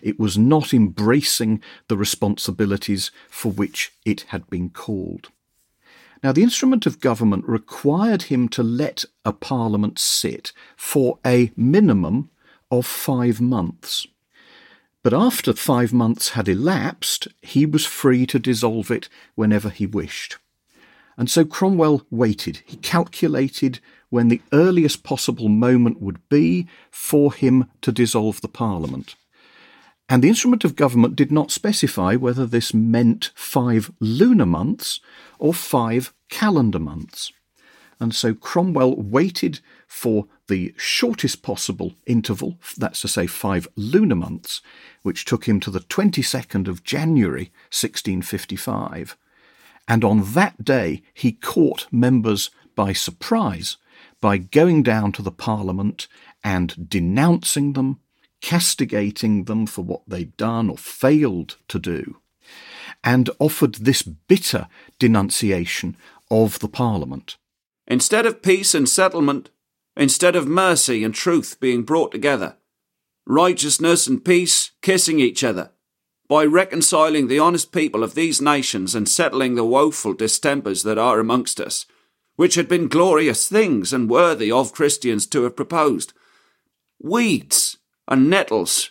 It 0.02 0.18
was 0.18 0.36
not 0.36 0.74
embracing 0.74 1.62
the 1.88 1.96
responsibilities 1.96 3.10
for 3.30 3.50
which 3.50 3.92
it 4.04 4.22
had 4.28 4.50
been 4.50 4.68
called. 4.70 5.30
Now, 6.22 6.32
the 6.32 6.42
instrument 6.42 6.84
of 6.84 7.00
government 7.00 7.46
required 7.46 8.22
him 8.22 8.48
to 8.50 8.62
let 8.62 9.04
a 9.24 9.32
parliament 9.32 9.98
sit 9.98 10.52
for 10.76 11.18
a 11.24 11.52
minimum 11.56 12.30
of 12.70 12.84
five 12.84 13.40
months. 13.40 14.06
But 15.02 15.14
after 15.14 15.52
five 15.54 15.92
months 15.92 16.30
had 16.30 16.48
elapsed, 16.48 17.28
he 17.40 17.64
was 17.64 17.86
free 17.86 18.26
to 18.26 18.38
dissolve 18.38 18.90
it 18.90 19.08
whenever 19.36 19.70
he 19.70 19.86
wished. 19.86 20.38
And 21.18 21.28
so 21.28 21.44
Cromwell 21.44 22.06
waited. 22.10 22.62
He 22.64 22.76
calculated 22.76 23.80
when 24.08 24.28
the 24.28 24.40
earliest 24.52 25.02
possible 25.02 25.48
moment 25.48 26.00
would 26.00 26.26
be 26.28 26.68
for 26.92 27.34
him 27.34 27.68
to 27.82 27.90
dissolve 27.90 28.40
the 28.40 28.48
Parliament. 28.48 29.16
And 30.08 30.22
the 30.22 30.28
instrument 30.28 30.64
of 30.64 30.76
government 30.76 31.16
did 31.16 31.30
not 31.30 31.50
specify 31.50 32.14
whether 32.14 32.46
this 32.46 32.72
meant 32.72 33.30
five 33.34 33.90
lunar 34.00 34.46
months 34.46 35.00
or 35.38 35.52
five 35.52 36.14
calendar 36.30 36.78
months. 36.78 37.32
And 38.00 38.14
so 38.14 38.32
Cromwell 38.32 38.94
waited 38.94 39.58
for 39.88 40.28
the 40.46 40.72
shortest 40.78 41.42
possible 41.42 41.94
interval, 42.06 42.58
that's 42.76 43.00
to 43.00 43.08
say 43.08 43.26
five 43.26 43.66
lunar 43.75 44.14
months, 44.14 44.62
which 45.02 45.25
took 45.25 45.46
him 45.46 45.58
to 45.60 45.70
the 45.70 45.80
22nd 45.80 46.68
of 46.68 46.84
January 46.84 47.50
1655. 47.70 49.16
And 49.88 50.04
on 50.04 50.35
that 50.35 50.62
day, 50.62 51.02
he 51.14 51.33
caught 51.33 51.87
members 51.90 52.50
by 52.76 52.92
surprise 52.92 53.78
by 54.21 54.37
going 54.37 54.83
down 54.83 55.12
to 55.12 55.23
the 55.23 55.33
Parliament 55.33 56.07
and 56.45 56.88
denouncing 56.88 57.73
them, 57.73 58.00
castigating 58.42 59.45
them 59.45 59.66
for 59.66 59.83
what 59.83 60.02
they'd 60.07 60.37
done 60.37 60.68
or 60.68 60.76
failed 60.76 61.57
to 61.68 61.78
do, 61.78 62.18
and 63.02 63.30
offered 63.38 63.76
this 63.76 64.02
bitter 64.02 64.68
denunciation 64.99 65.97
of 66.30 66.59
the 66.59 66.68
Parliament. 66.68 67.37
Instead 67.87 68.26
of 68.26 68.42
peace 68.42 68.75
and 68.75 68.88
settlement, 68.88 69.50
instead 69.97 70.37
of 70.37 70.47
mercy 70.47 71.02
and 71.02 71.14
truth 71.14 71.59
being 71.59 71.83
brought 71.83 72.12
together, 72.12 72.57
righteousness 73.26 74.07
and 74.07 74.25
peace 74.25 74.73
kissing 74.83 75.18
each 75.18 75.42
other, 75.42 75.71
by 76.28 76.44
reconciling 76.44 77.26
the 77.26 77.38
honest 77.38 77.73
people 77.73 78.04
of 78.04 78.14
these 78.14 78.40
nations 78.40 78.94
and 78.94 79.08
settling 79.08 79.54
the 79.54 79.64
woeful 79.64 80.12
distempers 80.12 80.82
that 80.82 80.99
are 80.99 81.18
amongst 81.18 81.58
us, 81.58 81.87
which 82.37 82.54
had 82.54 82.68
been 82.68 82.87
glorious 82.87 83.49
things 83.49 83.92
and 83.92 84.11
worthy 84.11 84.52
of 84.52 84.75
Christians 84.75 85.26
to 85.26 85.44
have 85.44 85.56
proposed. 85.56 86.12
Weeds 87.00 87.78
and 88.06 88.28
nettles, 88.28 88.90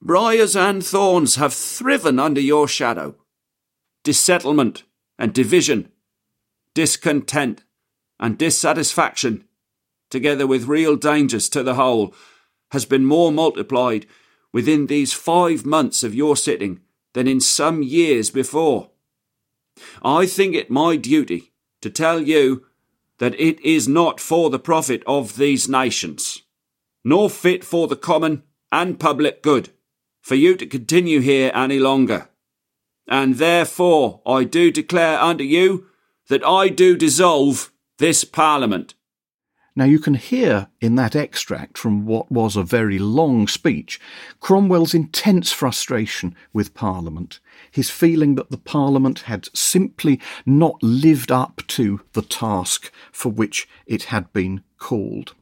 briars 0.00 0.54
and 0.54 0.84
thorns 0.84 1.34
have 1.34 1.52
thriven 1.52 2.20
under 2.20 2.40
your 2.40 2.68
shadow. 2.68 3.16
Dissettlement 4.04 4.84
and 5.18 5.34
division, 5.34 5.90
discontent 6.74 7.64
and 8.20 8.38
dissatisfaction, 8.38 9.44
together 10.10 10.46
with 10.46 10.68
real 10.68 10.94
dangers 10.94 11.48
to 11.48 11.64
the 11.64 11.74
whole, 11.74 12.14
has 12.70 12.84
been 12.84 13.04
more 13.04 13.32
multiplied 13.32 14.06
within 14.52 14.86
these 14.86 15.12
five 15.12 15.64
months 15.64 16.02
of 16.02 16.14
your 16.14 16.36
sitting 16.36 16.80
than 17.14 17.26
in 17.28 17.40
some 17.40 17.82
years 17.82 18.30
before. 18.30 18.90
I 20.02 20.26
think 20.26 20.54
it 20.54 20.70
my 20.70 20.96
duty 20.96 21.52
to 21.80 21.90
tell 21.90 22.20
you 22.20 22.66
that 23.18 23.38
it 23.38 23.60
is 23.60 23.88
not 23.88 24.20
for 24.20 24.50
the 24.50 24.58
profit 24.58 25.02
of 25.06 25.36
these 25.36 25.68
nations, 25.68 26.42
nor 27.04 27.28
fit 27.28 27.64
for 27.64 27.88
the 27.88 27.96
common 27.96 28.42
and 28.70 29.00
public 29.00 29.42
good, 29.42 29.70
for 30.20 30.34
you 30.34 30.56
to 30.56 30.66
continue 30.66 31.20
here 31.20 31.50
any 31.54 31.78
longer. 31.78 32.28
And 33.06 33.36
therefore 33.36 34.20
I 34.26 34.44
do 34.44 34.70
declare 34.70 35.18
unto 35.20 35.44
you 35.44 35.86
that 36.28 36.44
I 36.44 36.68
do 36.68 36.96
dissolve 36.96 37.72
this 37.98 38.24
Parliament. 38.24 38.94
Now, 39.78 39.84
you 39.84 40.00
can 40.00 40.14
hear 40.14 40.66
in 40.80 40.96
that 40.96 41.14
extract 41.14 41.78
from 41.78 42.04
what 42.04 42.32
was 42.32 42.56
a 42.56 42.64
very 42.64 42.98
long 42.98 43.46
speech 43.46 44.00
Cromwell's 44.40 44.92
intense 44.92 45.52
frustration 45.52 46.34
with 46.52 46.74
Parliament, 46.74 47.38
his 47.70 47.88
feeling 47.88 48.34
that 48.34 48.50
the 48.50 48.58
Parliament 48.58 49.20
had 49.20 49.46
simply 49.56 50.20
not 50.44 50.82
lived 50.82 51.30
up 51.30 51.62
to 51.68 52.00
the 52.14 52.22
task 52.22 52.90
for 53.12 53.28
which 53.28 53.68
it 53.86 54.04
had 54.10 54.32
been 54.32 54.64
called. 54.78 55.36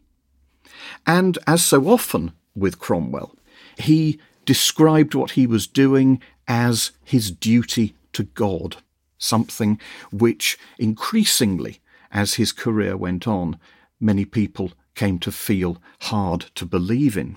And 1.07 1.38
as 1.47 1.64
so 1.64 1.88
often 1.88 2.33
with 2.55 2.78
Cromwell, 2.78 3.35
he 3.78 4.21
described 4.45 5.14
what 5.14 5.31
he 5.31 5.47
was 5.47 5.66
doing 5.66 6.21
as 6.47 6.90
his 7.02 7.31
duty 7.31 7.95
to 8.12 8.25
God, 8.25 8.76
something 9.16 9.81
which 10.12 10.59
increasingly, 10.78 11.81
as 12.12 12.35
his 12.35 12.52
career 12.52 12.99
went 12.99 13.26
on, 13.26 13.59
many 14.00 14.25
people 14.25 14.73
came 14.95 15.19
to 15.21 15.33
feel 15.33 15.79
hard 16.03 16.47
to 16.55 16.65
believe 16.65 17.17
in. 17.17 17.37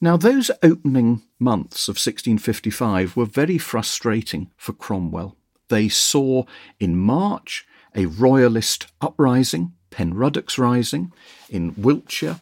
Now, 0.00 0.16
those 0.16 0.50
opening 0.62 1.22
months 1.38 1.88
of 1.88 1.94
1655 1.94 3.16
were 3.16 3.24
very 3.24 3.58
frustrating 3.58 4.50
for 4.56 4.72
Cromwell. 4.72 5.36
They 5.68 5.88
saw 5.88 6.44
in 6.78 6.96
March 6.96 7.66
a 7.94 8.06
royalist 8.06 8.86
uprising, 9.00 9.72
Penruddock's 9.90 10.58
Rising, 10.58 11.12
in 11.48 11.74
Wiltshire, 11.76 12.40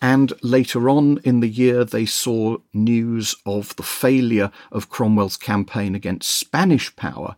and 0.00 0.32
later 0.42 0.88
on 0.88 1.18
in 1.24 1.40
the 1.40 1.48
year 1.48 1.84
they 1.84 2.06
saw 2.06 2.56
news 2.72 3.34
of 3.46 3.76
the 3.76 3.82
failure 3.82 4.50
of 4.72 4.88
Cromwell's 4.88 5.36
campaign 5.36 5.94
against 5.94 6.34
Spanish 6.34 6.94
power 6.96 7.36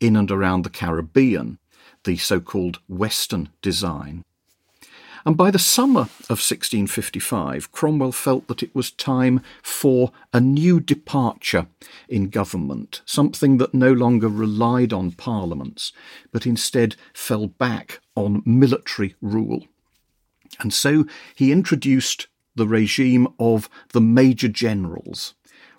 in 0.00 0.16
and 0.16 0.30
around 0.30 0.62
the 0.62 0.70
Caribbean, 0.70 1.58
the 2.04 2.16
so 2.16 2.40
called 2.40 2.80
Western 2.88 3.50
design. 3.62 4.22
And 5.26 5.38
by 5.38 5.50
the 5.50 5.58
summer 5.58 6.02
of 6.28 6.40
1655, 6.42 7.72
Cromwell 7.72 8.12
felt 8.12 8.46
that 8.48 8.62
it 8.62 8.74
was 8.74 8.90
time 8.90 9.40
for 9.62 10.12
a 10.34 10.40
new 10.40 10.80
departure 10.80 11.66
in 12.10 12.28
government, 12.28 13.00
something 13.06 13.56
that 13.56 13.72
no 13.72 13.92
longer 13.92 14.28
relied 14.28 14.92
on 14.92 15.12
parliaments, 15.12 15.92
but 16.30 16.46
instead 16.46 16.96
fell 17.14 17.46
back 17.46 18.00
on 18.14 18.42
military 18.44 19.14
rule. 19.22 19.66
And 20.60 20.74
so 20.74 21.06
he 21.34 21.52
introduced 21.52 22.26
the 22.54 22.68
regime 22.68 23.26
of 23.38 23.70
the 23.92 24.02
major 24.02 24.48
generals, 24.48 25.32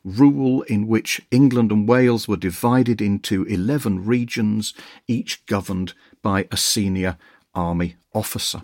rule 0.03 0.63
in 0.63 0.87
which 0.87 1.21
England 1.29 1.71
and 1.71 1.87
Wales 1.87 2.27
were 2.27 2.35
divided 2.35 2.99
into 2.99 3.43
11 3.43 4.05
regions, 4.05 4.73
each 5.07 5.45
governed 5.45 5.93
by 6.23 6.47
a 6.51 6.57
senior 6.57 7.17
army 7.53 7.95
officer. 8.11 8.63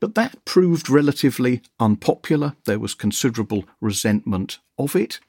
But 0.00 0.14
that 0.14 0.44
proved 0.44 0.90
relatively 0.90 1.62
unpopular. 1.80 2.54
There 2.64 2.78
was 2.78 2.94
considerable 2.94 3.64
resentment 3.80 4.58
of 4.78 4.94
it. 4.94 5.20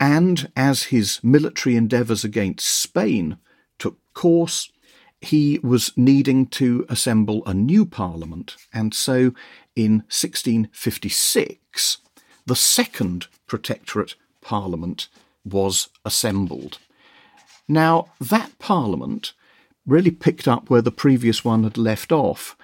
And 0.00 0.50
as 0.56 0.84
his 0.84 1.20
military 1.22 1.76
endeavours 1.76 2.24
against 2.24 2.66
Spain 2.66 3.38
took 3.78 3.96
course, 4.12 4.70
he 5.20 5.58
was 5.62 5.92
needing 5.96 6.46
to 6.46 6.84
assemble 6.88 7.42
a 7.46 7.54
new 7.54 7.86
parliament. 7.86 8.56
And 8.72 8.92
so 8.94 9.32
in 9.74 10.04
1656, 10.10 11.98
the 12.46 12.56
second 12.56 13.28
Protectorate 13.46 14.14
Parliament 14.40 15.08
was 15.44 15.88
assembled. 16.04 16.78
Now, 17.66 18.08
that 18.20 18.58
Parliament 18.58 19.32
really 19.86 20.10
picked 20.10 20.48
up 20.48 20.68
where 20.68 20.82
the 20.82 20.90
previous 20.90 21.44
one 21.44 21.64
had 21.64 21.78
left 21.78 22.12
off 22.12 22.56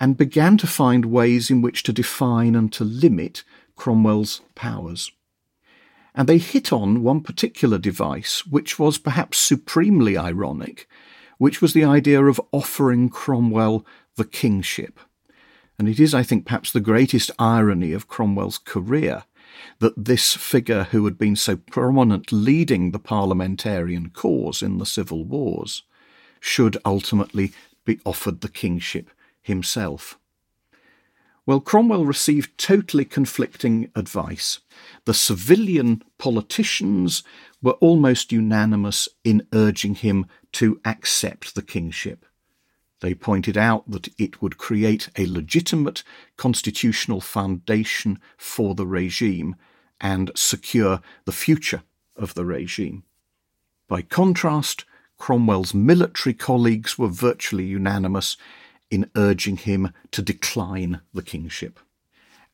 and 0.00 0.16
began 0.16 0.56
to 0.58 0.66
find 0.66 1.06
ways 1.06 1.50
in 1.50 1.62
which 1.62 1.82
to 1.84 1.92
define 1.92 2.54
and 2.54 2.72
to 2.72 2.84
limit 2.84 3.44
Cromwell's 3.76 4.40
powers. 4.54 5.10
And 6.14 6.28
they 6.28 6.38
hit 6.38 6.72
on 6.72 7.02
one 7.02 7.20
particular 7.20 7.78
device, 7.78 8.46
which 8.46 8.78
was 8.78 8.98
perhaps 8.98 9.38
supremely 9.38 10.16
ironic, 10.16 10.88
which 11.38 11.60
was 11.60 11.72
the 11.72 11.84
idea 11.84 12.24
of 12.24 12.40
offering 12.52 13.08
Cromwell 13.08 13.84
the 14.16 14.24
kingship. 14.24 15.00
And 15.78 15.88
it 15.88 15.98
is, 15.98 16.14
I 16.14 16.22
think, 16.22 16.46
perhaps 16.46 16.72
the 16.72 16.80
greatest 16.80 17.30
irony 17.38 17.92
of 17.92 18.08
Cromwell's 18.08 18.58
career 18.58 19.24
that 19.80 20.04
this 20.04 20.34
figure 20.34 20.84
who 20.84 21.04
had 21.04 21.18
been 21.18 21.36
so 21.36 21.56
prominent 21.56 22.32
leading 22.32 22.90
the 22.90 22.98
parliamentarian 22.98 24.10
cause 24.10 24.62
in 24.62 24.78
the 24.78 24.86
civil 24.86 25.24
wars 25.24 25.82
should 26.40 26.76
ultimately 26.84 27.52
be 27.84 27.98
offered 28.04 28.40
the 28.40 28.48
kingship 28.48 29.10
himself. 29.44 30.18
Well, 31.46 31.60
Cromwell 31.60 32.06
received 32.06 32.56
totally 32.56 33.04
conflicting 33.04 33.90
advice. 33.94 34.60
The 35.04 35.14
civilian 35.14 36.02
politicians 36.18 37.22
were 37.62 37.72
almost 37.72 38.32
unanimous 38.32 39.08
in 39.24 39.46
urging 39.52 39.94
him 39.94 40.26
to 40.52 40.80
accept 40.84 41.54
the 41.54 41.62
kingship. 41.62 42.24
They 43.00 43.14
pointed 43.14 43.58
out 43.58 43.90
that 43.90 44.08
it 44.18 44.40
would 44.40 44.56
create 44.56 45.10
a 45.18 45.26
legitimate 45.26 46.02
constitutional 46.38 47.20
foundation 47.20 48.18
for 48.38 48.74
the 48.74 48.86
regime 48.86 49.56
and 50.00 50.30
secure 50.34 51.02
the 51.26 51.32
future 51.32 51.82
of 52.16 52.32
the 52.32 52.46
regime. 52.46 53.02
By 53.86 54.00
contrast, 54.00 54.86
Cromwell's 55.18 55.74
military 55.74 56.32
colleagues 56.34 56.98
were 56.98 57.08
virtually 57.08 57.66
unanimous 57.66 58.38
in 58.94 59.10
urging 59.16 59.56
him 59.56 59.92
to 60.12 60.22
decline 60.22 61.00
the 61.12 61.22
kingship. 61.22 61.80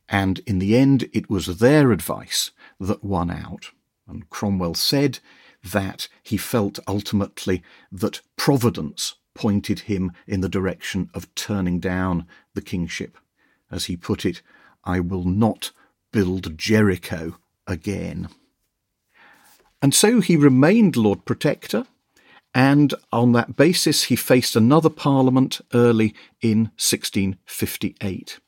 And 0.09 0.39
in 0.39 0.59
the 0.59 0.75
end, 0.75 1.07
it 1.13 1.29
was 1.29 1.59
their 1.59 1.91
advice 1.91 2.51
that 2.79 3.03
won 3.03 3.29
out. 3.29 3.69
And 4.07 4.29
Cromwell 4.29 4.73
said 4.73 5.19
that 5.63 6.07
he 6.23 6.37
felt 6.37 6.79
ultimately 6.87 7.61
that 7.91 8.21
Providence 8.35 9.15
pointed 9.35 9.81
him 9.81 10.11
in 10.27 10.41
the 10.41 10.49
direction 10.49 11.09
of 11.13 11.33
turning 11.35 11.79
down 11.79 12.25
the 12.55 12.61
kingship. 12.61 13.17
As 13.69 13.85
he 13.85 13.95
put 13.95 14.25
it, 14.25 14.41
I 14.83 14.99
will 14.99 15.23
not 15.23 15.71
build 16.11 16.57
Jericho 16.57 17.37
again. 17.67 18.27
And 19.81 19.93
so 19.93 20.19
he 20.19 20.35
remained 20.35 20.97
Lord 20.97 21.23
Protector, 21.23 21.85
and 22.53 22.93
on 23.11 23.31
that 23.31 23.55
basis 23.55 24.03
he 24.03 24.15
faced 24.15 24.55
another 24.55 24.89
Parliament 24.89 25.61
early 25.73 26.13
in 26.41 26.71
1658. 26.77 28.39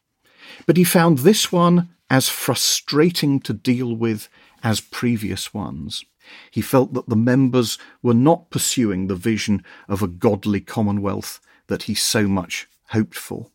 But 0.66 0.78
he 0.78 0.84
found 0.84 1.20
this 1.20 1.52
one 1.52 1.90
as 2.10 2.30
frustrating 2.30 3.40
to 3.42 3.54
deal 3.54 3.96
with 3.96 4.30
as 4.62 4.82
previous 4.82 5.54
ones. 5.54 6.04
He 6.52 6.62
felt 6.62 6.94
that 6.94 7.10
the 7.10 7.16
members 7.16 7.78
were 8.02 8.14
not 8.14 8.50
pursuing 8.50 9.08
the 9.08 9.16
vision 9.16 9.64
of 9.88 10.02
a 10.02 10.08
godly 10.08 10.62
commonwealth 10.62 11.40
that 11.68 11.84
he 11.84 11.96
so 11.96 12.28
much 12.28 12.68
hoped 12.90 13.16
for. 13.16 13.48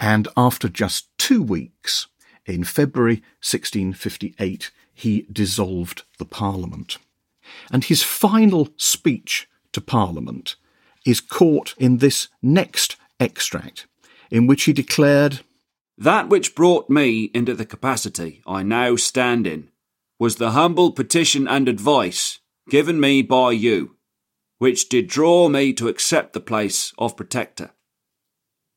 And 0.00 0.28
after 0.36 0.68
just 0.68 1.08
two 1.18 1.42
weeks, 1.42 2.06
in 2.46 2.64
February 2.64 3.16
1658, 3.42 4.70
he 4.94 5.26
dissolved 5.30 6.02
the 6.18 6.24
Parliament. 6.24 6.98
And 7.70 7.84
his 7.84 8.02
final 8.02 8.68
speech 8.76 9.48
to 9.72 9.80
Parliament 9.80 10.56
is 11.06 11.20
caught 11.20 11.74
in 11.78 11.98
this 11.98 12.28
next 12.42 12.96
extract, 13.20 13.86
in 14.30 14.46
which 14.46 14.64
he 14.64 14.72
declared, 14.72 15.40
That 15.96 16.28
which 16.28 16.54
brought 16.54 16.90
me 16.90 17.30
into 17.34 17.54
the 17.54 17.66
capacity 17.66 18.42
I 18.46 18.62
now 18.62 18.96
stand 18.96 19.46
in 19.46 19.70
was 20.18 20.36
the 20.36 20.50
humble 20.50 20.92
petition 20.92 21.46
and 21.46 21.68
advice 21.68 22.40
given 22.68 23.00
me 23.00 23.22
by 23.22 23.52
you, 23.52 23.96
which 24.58 24.88
did 24.88 25.06
draw 25.06 25.48
me 25.48 25.72
to 25.72 25.88
accept 25.88 26.32
the 26.32 26.40
place 26.40 26.92
of 26.98 27.16
protector. 27.16 27.70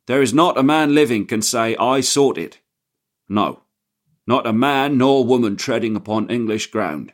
There 0.08 0.21
is 0.21 0.34
not 0.34 0.58
a 0.58 0.63
man 0.63 0.95
living 0.95 1.25
can 1.25 1.41
say, 1.41 1.75
I 1.75 2.01
sought 2.01 2.38
it. 2.38 2.60
No, 3.27 3.63
not 4.27 4.47
a 4.47 4.54
man 4.54 4.97
nor 4.97 5.25
woman 5.25 5.56
treading 5.56 5.95
upon 5.95 6.30
English 6.30 6.67
ground. 6.67 7.13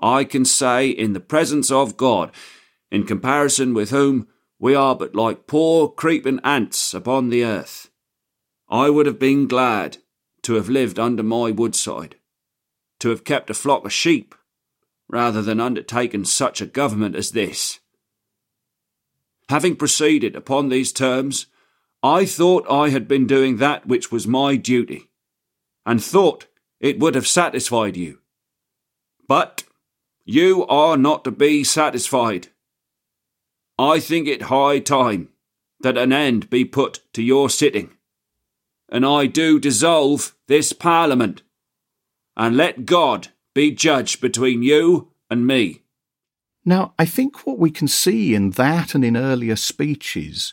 I 0.00 0.24
can 0.24 0.44
say, 0.44 0.88
in 0.88 1.12
the 1.12 1.20
presence 1.20 1.70
of 1.70 1.96
God, 1.96 2.32
in 2.90 3.04
comparison 3.04 3.74
with 3.74 3.90
whom 3.90 4.28
we 4.58 4.74
are 4.74 4.94
but 4.94 5.14
like 5.14 5.46
poor 5.46 5.88
creeping 5.88 6.40
ants 6.44 6.92
upon 6.92 7.28
the 7.28 7.44
earth, 7.44 7.90
I 8.68 8.90
would 8.90 9.06
have 9.06 9.18
been 9.18 9.46
glad 9.46 9.98
to 10.42 10.54
have 10.54 10.68
lived 10.68 10.98
under 10.98 11.22
my 11.22 11.50
woodside 11.50 12.16
to 13.00 13.08
have 13.08 13.24
kept 13.24 13.50
a 13.50 13.54
flock 13.54 13.84
of 13.84 13.92
sheep 13.92 14.34
rather 15.08 15.42
than 15.42 15.60
undertaken 15.60 16.24
such 16.24 16.60
a 16.60 16.66
government 16.66 17.16
as 17.16 17.32
this. 17.32 17.80
Having 19.48 19.76
proceeded 19.76 20.36
upon 20.36 20.68
these 20.68 20.92
terms, 20.92 21.46
I 22.02 22.24
thought 22.24 22.70
I 22.70 22.90
had 22.90 23.08
been 23.08 23.26
doing 23.26 23.56
that 23.56 23.86
which 23.86 24.12
was 24.12 24.26
my 24.26 24.54
duty, 24.54 25.10
and 25.84 26.02
thought 26.02 26.46
it 26.78 27.00
would 27.00 27.16
have 27.16 27.26
satisfied 27.26 27.96
you. 27.96 28.20
But 29.26 29.64
you 30.24 30.64
are 30.66 30.96
not 30.96 31.24
to 31.24 31.32
be 31.32 31.64
satisfied. 31.64 32.48
I 33.80 33.98
think 33.98 34.28
it 34.28 34.42
high 34.42 34.78
time 34.78 35.30
that 35.80 35.96
an 35.96 36.12
end 36.12 36.50
be 36.50 36.66
put 36.66 37.00
to 37.14 37.22
your 37.22 37.48
sitting, 37.48 37.88
and 38.90 39.06
I 39.06 39.24
do 39.24 39.58
dissolve 39.58 40.36
this 40.48 40.74
Parliament 40.74 41.40
and 42.36 42.58
let 42.58 42.84
God 42.84 43.28
be 43.54 43.70
judge 43.70 44.20
between 44.20 44.62
you 44.62 45.12
and 45.30 45.46
me. 45.46 45.80
Now, 46.62 46.92
I 46.98 47.06
think 47.06 47.46
what 47.46 47.58
we 47.58 47.70
can 47.70 47.88
see 47.88 48.34
in 48.34 48.50
that 48.50 48.94
and 48.94 49.02
in 49.02 49.16
earlier 49.16 49.56
speeches 49.56 50.52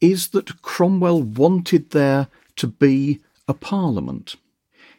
is 0.00 0.28
that 0.28 0.62
Cromwell 0.62 1.20
wanted 1.20 1.90
there 1.90 2.28
to 2.54 2.68
be 2.68 3.18
a 3.48 3.54
parliament. 3.54 4.36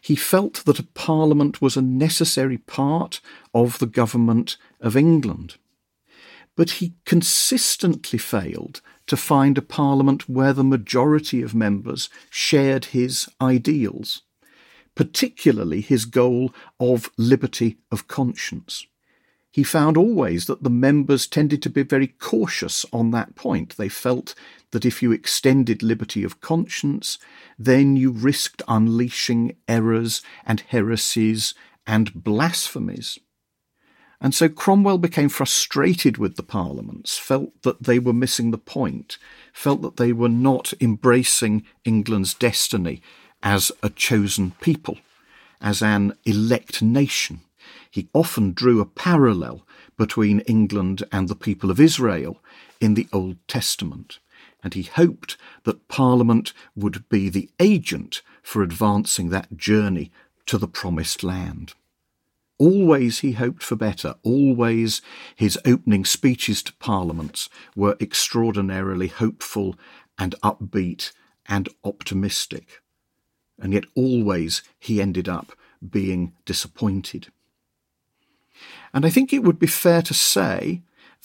He 0.01 0.17
felt 0.17 0.65
that 0.65 0.79
a 0.79 0.87
parliament 0.95 1.61
was 1.61 1.77
a 1.77 1.81
necessary 1.81 2.57
part 2.57 3.21
of 3.53 3.79
the 3.79 3.85
government 3.85 4.57
of 4.81 4.97
England. 4.97 5.55
But 6.59 6.71
he 6.71 6.95
consistently 7.05 8.19
failed 8.19 8.81
to 9.07 9.15
find 9.15 9.57
a 9.57 9.61
parliament 9.61 10.27
where 10.27 10.51
the 10.51 10.69
majority 10.75 11.41
of 11.41 11.55
members 11.55 12.09
shared 12.29 12.85
his 12.85 13.29
ideals 13.41 14.23
particularly 14.99 15.79
his 15.79 16.03
goal 16.03 16.53
of 16.77 17.09
liberty 17.17 17.77
of 17.89 18.09
conscience. 18.09 18.85
He 19.49 19.63
found 19.63 19.95
always 19.95 20.45
that 20.47 20.61
the 20.61 20.69
members 20.69 21.25
tended 21.25 21.61
to 21.61 21.69
be 21.69 21.83
very 21.83 22.07
cautious 22.07 22.85
on 22.91 23.11
that 23.11 23.33
point. 23.33 23.77
They 23.77 23.87
felt 23.87 24.35
that 24.71 24.83
if 24.83 25.01
you 25.01 25.13
extended 25.13 25.81
liberty 25.81 26.25
of 26.25 26.41
conscience, 26.41 27.17
then 27.57 27.95
you 27.95 28.11
risked 28.11 28.61
unleashing 28.67 29.55
errors 29.69 30.21
and 30.45 30.59
heresies 30.67 31.53
and 31.87 32.13
blasphemies. 32.13 33.17
And 34.21 34.35
so 34.35 34.49
Cromwell 34.49 34.97
became 34.97 35.29
frustrated 35.29 36.17
with 36.17 36.35
the 36.35 36.43
parliaments, 36.43 37.17
felt 37.17 37.61
that 37.61 37.83
they 37.83 37.99
were 37.99 38.13
missing 38.13 38.51
the 38.51 38.57
point, 38.57 39.17
felt 39.53 39.81
that 39.81 39.95
they 39.95 40.11
were 40.11 40.29
not 40.29 40.73
embracing 40.81 41.65
England's 41.85 42.33
destiny 42.33 43.01
as 43.41 43.71
a 43.81 43.89
chosen 43.89 44.51
people, 44.59 44.97
as 45.61 45.81
an 45.81 46.13
elect 46.25 46.81
nation. 46.81 47.41
He 47.89 48.09
often 48.13 48.51
drew 48.51 48.81
a 48.81 48.85
parallel 48.85 49.65
between 49.97 50.41
England 50.41 51.03
and 51.11 51.27
the 51.27 51.35
people 51.35 51.71
of 51.71 51.79
Israel 51.79 52.41
in 52.81 52.95
the 52.95 53.07
Old 53.13 53.37
Testament, 53.47 54.19
and 54.61 54.73
he 54.73 54.83
hoped 54.83 55.37
that 55.63 55.87
Parliament 55.87 56.51
would 56.75 57.07
be 57.07 57.29
the 57.29 57.49
agent 57.59 58.21
for 58.41 58.61
advancing 58.61 59.29
that 59.29 59.55
journey 59.55 60.11
to 60.45 60.57
the 60.57 60.67
promised 60.67 61.23
land. 61.23 61.73
Always 62.59 63.19
he 63.19 63.31
hoped 63.31 63.63
for 63.63 63.77
better. 63.77 64.15
Always 64.21 65.01
his 65.33 65.57
opening 65.65 66.03
speeches 66.03 66.61
to 66.63 66.73
parliaments 66.73 67.49
were 67.73 67.95
extraordinarily 68.01 69.07
hopeful 69.07 69.77
and 70.17 70.35
upbeat 70.43 71.13
and 71.47 71.69
optimistic. 71.85 72.81
And 73.57 73.71
yet 73.73 73.85
always 73.95 74.61
he 74.77 75.01
ended 75.01 75.29
up 75.29 75.53
being 75.89 76.33
disappointed. 76.43 77.29
And 78.93 79.05
I 79.05 79.09
think 79.09 79.31
it 79.31 79.43
would 79.43 79.57
be 79.57 79.67
fair 79.67 80.01
to 80.01 80.13
say 80.13 80.81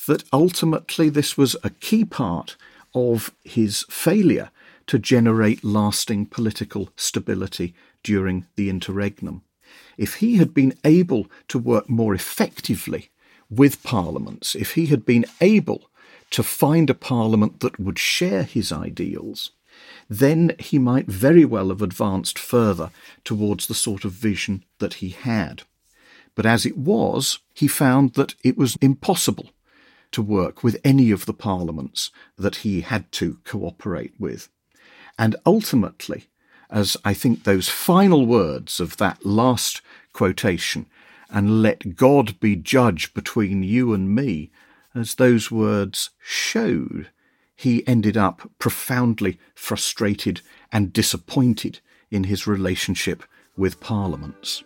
that 0.07 0.23
ultimately 0.33 1.09
this 1.09 1.37
was 1.37 1.57
a 1.65 1.71
key 1.71 2.05
part 2.05 2.57
of 2.95 3.35
his 3.43 3.85
failure 3.91 4.51
to 4.87 5.01
generate 5.01 5.65
lasting 5.65 6.27
political 6.27 6.91
stability 6.95 7.75
during 8.05 8.47
the 8.55 8.71
interregnum 8.71 9.43
if 9.97 10.17
he 10.17 10.37
had 10.37 10.55
been 10.55 10.75
able 10.85 11.27
to 11.49 11.59
work 11.59 11.89
more 11.89 12.15
effectively 12.15 13.11
with 13.51 13.83
parliaments, 13.83 14.55
if 14.55 14.75
he 14.75 14.87
had 14.87 15.05
been 15.05 15.25
able 15.41 15.91
to 16.31 16.43
find 16.43 16.91
a 16.91 16.95
parliament 16.95 17.61
that 17.61 17.79
would 17.79 17.99
share 17.99 18.43
his 18.43 18.73
ideals, 18.73 19.53
then 20.09 20.55
he 20.59 20.79
might 20.79 21.07
very 21.07 21.45
well 21.45 21.69
have 21.69 21.83
advanced 21.83 22.39
further 22.39 22.91
towards 23.25 23.67
the 23.67 23.75
sort 23.75 24.05
of 24.05 24.13
vision 24.13 24.65
that 24.79 24.95
he 24.95 25.11
had. 25.11 25.63
But 26.35 26.47
as 26.47 26.67
it 26.67 26.77
was, 26.77 27.39
he 27.55 27.69
found 27.69 28.15
that 28.15 28.35
it 28.43 28.57
was 28.57 28.77
impossible 28.81 29.51
to 30.13 30.23
work 30.23 30.63
with 30.63 30.81
any 30.85 31.11
of 31.11 31.27
the 31.27 31.35
parliaments 31.35 32.11
that 32.37 32.57
he 32.57 32.83
had 32.83 33.11
to 33.13 33.39
cooperate 33.45 34.15
with. 34.19 34.49
And 35.19 35.37
ultimately, 35.47 36.27
as 36.75 36.97
I 37.05 37.15
think 37.15 37.45
those 37.45 37.69
final 37.69 38.27
words 38.27 38.81
of 38.81 38.97
that 38.97 39.25
last 39.25 39.81
quotation, 40.13 40.87
and 41.31 41.63
let 41.63 41.95
God 41.95 42.39
be 42.41 42.57
judge 42.57 43.15
between 43.15 43.63
you 43.63 43.95
and 43.95 44.13
me, 44.13 44.51
as 44.93 45.15
those 45.15 45.53
words 45.53 46.11
showed, 46.21 47.11
he 47.55 47.87
ended 47.87 48.17
up 48.17 48.51
profoundly 48.59 49.39
frustrated 49.55 50.41
and 50.73 50.93
disappointed 50.93 51.79
in 52.11 52.25
his 52.25 52.47
relationship 52.47 53.23
with 53.57 53.79
parliaments. 53.79 54.65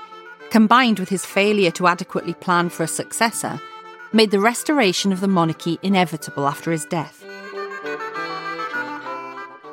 combined 0.49 0.99
with 0.99 1.09
his 1.09 1.25
failure 1.25 1.71
to 1.71 1.87
adequately 1.87 2.33
plan 2.33 2.69
for 2.69 2.83
a 2.83 2.87
successor, 2.87 3.59
made 4.13 4.31
the 4.31 4.39
restoration 4.39 5.11
of 5.11 5.19
the 5.19 5.27
monarchy 5.27 5.79
inevitable 5.83 6.47
after 6.47 6.71
his 6.71 6.85
death. 6.85 7.23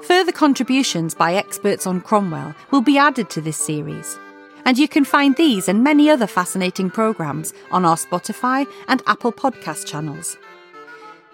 Further 0.07 0.33
contributions 0.33 1.15
by 1.15 1.35
experts 1.35 1.87
on 1.87 2.01
Cromwell 2.01 2.55
will 2.71 2.83
be 2.83 2.99
added 2.99 3.31
to 3.31 3.41
this 3.41 3.57
series, 3.57 4.19
and 4.65 4.79
you 4.79 4.89
can 4.89 5.05
find 5.05 5.37
these 5.37 5.69
and 5.69 5.83
many 5.83 6.11
other 6.11 6.27
fascinating 6.27 6.91
programmes 6.91 7.53
on 7.71 7.85
our 7.85 7.97
Spotify 7.97 8.67
and 8.89 9.03
Apple 9.07 9.33
podcast 9.33 9.87
channels. 9.87 10.37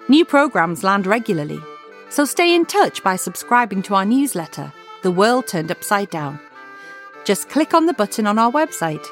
New 0.09 0.24
programmes 0.24 0.85
land 0.85 1.07
regularly, 1.07 1.61
so 2.09 2.24
stay 2.24 2.55
in 2.55 2.66
touch 2.66 3.03
by 3.03 3.16
subscribing 3.16 3.83
to 3.83 3.94
our 3.94 4.05
newsletter, 4.05 4.72
The 5.03 5.11
World 5.11 5.46
Turned 5.46 5.70
Upside 5.70 6.11
Down. 6.11 6.40
Just 7.24 7.48
click 7.48 7.74
on 7.74 7.87
the 7.87 7.94
button 7.94 8.26
on 8.26 8.38
our 8.38 8.50
website 8.50 9.07